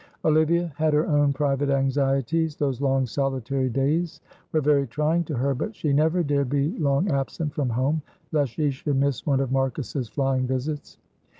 [0.25, 2.55] Olivia had her own private anxieties.
[2.55, 4.19] Those long solitary days
[4.51, 8.01] were very trying to her, but she never dared be long absent from home
[8.31, 10.97] lest she should miss one of Marcus's flying visits.